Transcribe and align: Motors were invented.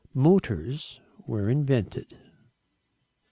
Motors 0.15 0.99
were 1.27 1.47
invented. 1.47 2.17